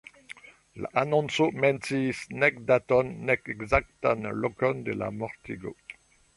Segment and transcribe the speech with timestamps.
[0.85, 5.79] La anonco menciis nek daton, nek ekzaktan lokon de la mortigo.